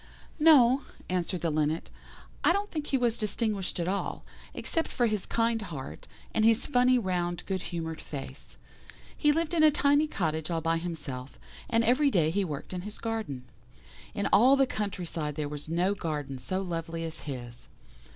"No," 0.39 0.81
answered 1.09 1.41
the 1.41 1.51
Linnet, 1.51 1.91
"I 2.43 2.53
don't 2.53 2.71
think 2.71 2.87
he 2.87 2.97
was 2.97 3.19
distinguished 3.19 3.79
at 3.79 3.87
all, 3.87 4.25
except 4.51 4.87
for 4.87 5.05
his 5.05 5.27
kind 5.27 5.61
heart, 5.61 6.07
and 6.33 6.43
his 6.43 6.65
funny 6.65 6.97
round 6.97 7.45
good 7.45 7.61
humoured 7.69 8.01
face. 8.01 8.57
He 9.15 9.31
lived 9.31 9.53
in 9.53 9.61
a 9.61 9.69
tiny 9.69 10.07
cottage 10.07 10.49
all 10.49 10.59
by 10.59 10.77
himself, 10.77 11.37
and 11.69 11.83
every 11.83 12.09
day 12.09 12.31
he 12.31 12.43
worked 12.43 12.73
in 12.73 12.81
his 12.81 12.97
garden. 12.97 13.43
In 14.15 14.25
all 14.33 14.55
the 14.55 14.65
country 14.65 15.05
side 15.05 15.35
there 15.35 15.47
was 15.47 15.69
no 15.69 15.93
garden 15.93 16.39
so 16.39 16.63
lovely 16.63 17.03
as 17.03 17.19
his. 17.29 17.67